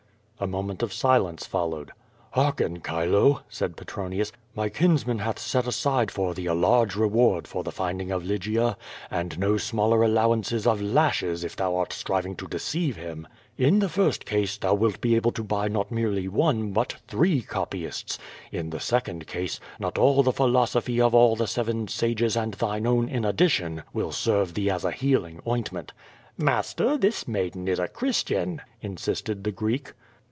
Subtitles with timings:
[0.43, 1.91] A moment of silence followed.
[2.31, 7.63] "Hearken, Chilo," said Petronius, "my kinsman hath set aside for thee a large reward for
[7.63, 8.75] the finding of Lygia,
[9.11, 13.27] and no smaller allowances of lashes if thou art striving to deceive him.
[13.59, 17.43] In the first case, thou wilt be able to buy not merely one, but three
[17.43, 18.17] copyists;
[18.51, 22.55] in the second case, not all the philoso phy of all the seven sages and
[22.55, 25.93] thine own in addition will serve thee as a healing ointment."
[26.35, 29.93] "Master, this maiden is a Christian," insisted the Greek.